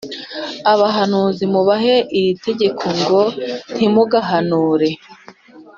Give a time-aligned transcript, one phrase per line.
[0.73, 3.21] abahanuzi mubaha iri tegeko ngo
[3.75, 4.89] «Ntimugahanure».